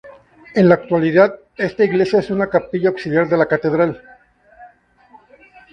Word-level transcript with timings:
En 0.55 0.67
la 0.67 0.73
actualidad, 0.73 1.39
esta 1.55 1.83
iglesia 1.83 2.17
es 2.21 2.31
una 2.31 2.49
capilla 2.49 2.89
auxiliar 2.89 3.29
de 3.29 3.37
la 3.37 3.45
Catedral. 3.45 4.01